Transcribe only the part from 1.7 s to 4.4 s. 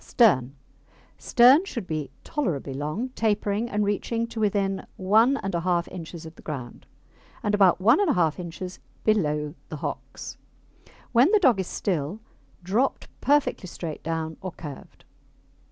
be tolerably long, tapering, and reaching to